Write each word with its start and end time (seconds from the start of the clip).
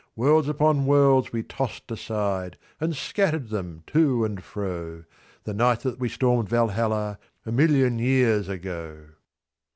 Worlds 0.15 0.49
upon 0.49 0.87
worlds 0.87 1.31
we 1.31 1.43
tossed 1.43 1.91
aside, 1.91 2.57
and 2.79 2.95
scattered 2.95 3.49
them 3.49 3.83
to 3.85 4.25
and 4.25 4.43
fro, 4.43 5.03
The 5.43 5.53
night 5.53 5.81
that 5.81 5.99
we 5.99 6.09
stormed 6.09 6.49
Valhalla, 6.49 7.19
a 7.45 7.51
million 7.51 7.99
years 7.99 8.49
ago! 8.49 9.09